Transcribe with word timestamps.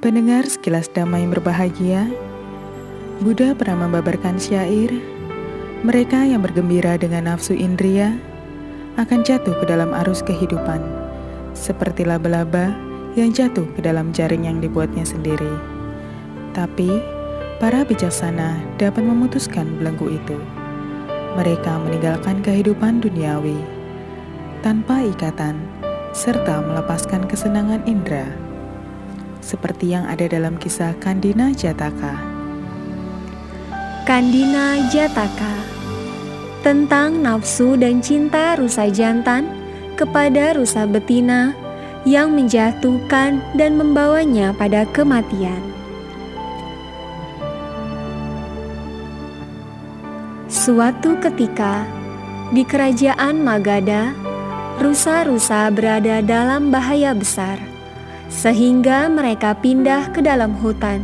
Pendengar 0.00 0.48
sekilas 0.48 0.88
damai 0.88 1.28
berbahagia, 1.28 2.08
Buddha 3.20 3.52
pernah 3.52 3.84
membabarkan 3.84 4.40
syair, 4.40 4.88
mereka 5.84 6.24
yang 6.24 6.40
bergembira 6.40 6.96
dengan 6.96 7.28
nafsu 7.28 7.52
indria 7.52 8.16
akan 8.96 9.20
jatuh 9.20 9.52
ke 9.60 9.68
dalam 9.68 9.92
arus 9.92 10.24
kehidupan, 10.24 10.80
seperti 11.52 12.08
laba-laba 12.08 12.72
yang 13.12 13.28
jatuh 13.28 13.68
ke 13.76 13.84
dalam 13.84 14.08
jaring 14.16 14.48
yang 14.48 14.56
dibuatnya 14.56 15.04
sendiri. 15.04 15.52
Tapi, 16.56 16.88
para 17.60 17.84
bijaksana 17.84 18.56
dapat 18.80 19.04
memutuskan 19.04 19.68
belenggu 19.84 20.16
itu. 20.16 20.40
Mereka 21.36 21.76
meninggalkan 21.76 22.40
kehidupan 22.40 23.04
duniawi 23.04 23.60
tanpa 24.64 25.04
ikatan 25.04 25.60
serta 26.16 26.64
melepaskan 26.64 27.28
kesenangan 27.28 27.84
indera 27.84 28.49
seperti 29.40 29.96
yang 29.96 30.04
ada 30.06 30.28
dalam 30.28 30.56
kisah 30.60 30.96
Kandina 31.00 31.52
Jataka. 31.52 32.16
Kandina 34.04 34.88
Jataka 34.88 35.54
tentang 36.60 37.24
nafsu 37.24 37.76
dan 37.76 38.04
cinta 38.04 38.56
rusa 38.56 38.92
jantan 38.92 39.48
kepada 39.96 40.56
rusa 40.56 40.84
betina 40.84 41.56
yang 42.08 42.32
menjatuhkan 42.32 43.40
dan 43.56 43.76
membawanya 43.76 44.56
pada 44.56 44.88
kematian. 44.92 45.60
Suatu 50.48 51.16
ketika 51.20 51.84
di 52.52 52.66
kerajaan 52.66 53.40
Magadha, 53.40 54.12
rusa-rusa 54.82 55.70
berada 55.70 56.18
dalam 56.24 56.68
bahaya 56.74 57.14
besar 57.14 57.69
sehingga 58.30 59.10
mereka 59.10 59.58
pindah 59.58 60.14
ke 60.14 60.22
dalam 60.22 60.54
hutan. 60.62 61.02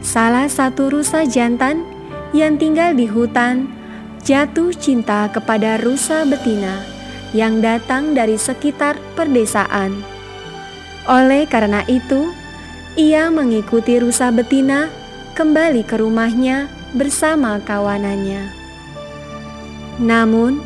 Salah 0.00 0.48
satu 0.48 0.88
rusa 0.88 1.28
jantan 1.28 1.84
yang 2.32 2.56
tinggal 2.56 2.96
di 2.96 3.04
hutan 3.06 3.68
jatuh 4.24 4.74
cinta 4.74 5.28
kepada 5.30 5.78
rusa 5.78 6.26
betina 6.26 6.82
yang 7.36 7.60
datang 7.60 8.16
dari 8.16 8.40
sekitar 8.40 8.98
perdesaan. 9.14 10.02
Oleh 11.06 11.46
karena 11.46 11.86
itu, 11.86 12.32
ia 12.98 13.30
mengikuti 13.30 14.00
rusa 14.00 14.32
betina 14.32 14.90
kembali 15.36 15.84
ke 15.84 16.00
rumahnya 16.00 16.66
bersama 16.96 17.60
kawanannya. 17.62 18.50
Namun, 20.02 20.64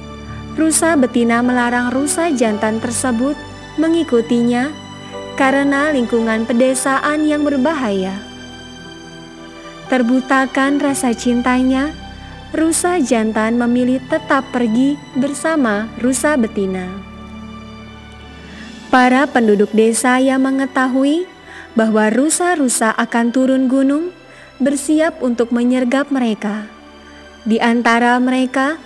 rusa 0.54 0.96
betina 0.96 1.42
melarang 1.44 1.92
rusa 1.92 2.32
jantan 2.32 2.78
tersebut 2.78 3.36
mengikutinya 3.76 4.70
karena 5.34 5.90
lingkungan 5.90 6.46
pedesaan 6.46 7.26
yang 7.26 7.42
berbahaya. 7.46 8.18
Terbutakan 9.90 10.78
rasa 10.78 11.10
cintanya, 11.10 11.90
rusa 12.54 13.02
jantan 13.02 13.58
memilih 13.58 13.98
tetap 14.06 14.46
pergi 14.54 14.94
bersama 15.18 15.90
rusa 15.98 16.38
betina. 16.38 16.86
Para 18.90 19.26
penduduk 19.26 19.70
desa 19.70 20.18
yang 20.18 20.42
mengetahui 20.42 21.26
bahwa 21.78 22.10
rusa-rusa 22.10 22.90
akan 22.94 23.30
turun 23.30 23.70
gunung 23.70 24.10
bersiap 24.58 25.22
untuk 25.22 25.54
menyergap 25.54 26.10
mereka. 26.10 26.66
Di 27.46 27.62
antara 27.62 28.18
mereka 28.18 28.76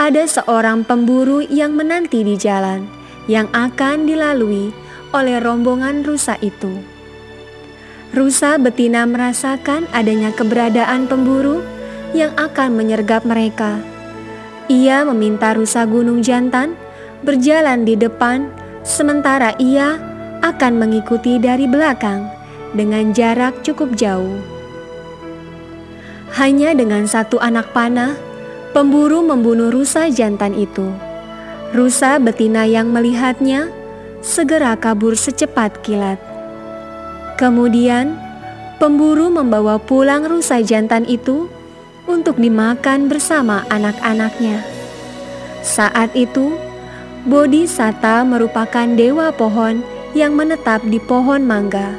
ada 0.00 0.24
seorang 0.26 0.82
pemburu 0.82 1.44
yang 1.46 1.76
menanti 1.76 2.24
di 2.24 2.34
jalan 2.34 2.88
yang 3.30 3.46
akan 3.54 4.08
dilalui 4.08 4.74
oleh 5.12 5.38
rombongan 5.38 6.02
rusa 6.02 6.40
itu. 6.40 6.80
Rusa 8.12 8.60
betina 8.60 9.08
merasakan 9.08 9.88
adanya 9.88 10.32
keberadaan 10.36 11.08
pemburu 11.08 11.64
yang 12.12 12.36
akan 12.36 12.76
menyergap 12.76 13.24
mereka. 13.24 13.80
Ia 14.68 15.04
meminta 15.08 15.56
rusa 15.56 15.88
gunung 15.88 16.20
jantan 16.20 16.76
berjalan 17.24 17.88
di 17.88 17.96
depan, 17.96 18.52
sementara 18.84 19.56
ia 19.56 19.96
akan 20.44 20.76
mengikuti 20.76 21.40
dari 21.40 21.64
belakang 21.64 22.28
dengan 22.76 23.16
jarak 23.16 23.64
cukup 23.64 23.96
jauh. 23.96 24.36
Hanya 26.36 26.72
dengan 26.72 27.04
satu 27.04 27.36
anak 27.40 27.72
panah, 27.76 28.16
pemburu 28.72 29.20
membunuh 29.20 29.68
rusa 29.68 30.08
jantan 30.08 30.56
itu. 30.56 30.88
Rusa 31.72 32.20
betina 32.20 32.68
yang 32.68 32.92
melihatnya 32.92 33.72
segera 34.22 34.78
kabur 34.78 35.18
secepat 35.18 35.82
kilat. 35.82 36.16
Kemudian, 37.34 38.14
pemburu 38.78 39.28
membawa 39.34 39.82
pulang 39.82 40.22
rusa 40.22 40.62
jantan 40.62 41.02
itu 41.10 41.50
untuk 42.06 42.38
dimakan 42.38 43.10
bersama 43.10 43.66
anak-anaknya. 43.66 44.62
Saat 45.66 46.14
itu, 46.14 46.54
Bodhisatta 47.26 48.22
merupakan 48.26 48.86
dewa 48.94 49.30
pohon 49.34 49.82
yang 50.14 50.34
menetap 50.34 50.82
di 50.86 50.98
pohon 51.02 51.42
mangga. 51.42 51.94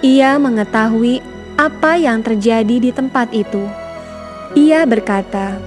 Ia 0.00 0.40
mengetahui 0.40 1.20
apa 1.60 2.00
yang 2.00 2.24
terjadi 2.24 2.76
di 2.80 2.88
tempat 2.88 3.32
itu. 3.36 3.68
Ia 4.56 4.88
berkata, 4.88 5.60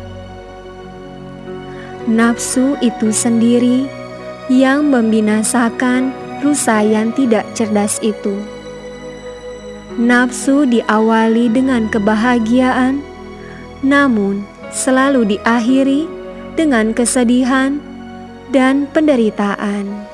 "Nafsu 2.10 2.78
itu 2.82 3.14
sendiri." 3.14 4.03
Yang 4.52 4.92
membinasakan 4.92 6.12
rusa 6.44 6.84
yang 6.84 7.16
tidak 7.16 7.48
cerdas 7.56 8.00
itu. 8.04 8.36
Nafsu 9.96 10.66
diawali 10.66 11.54
dengan 11.54 11.88
kebahagiaan, 11.88 13.00
namun 13.86 14.42
selalu 14.74 15.38
diakhiri 15.38 16.10
dengan 16.58 16.92
kesedihan 16.92 17.78
dan 18.50 18.90
penderitaan. 18.90 20.13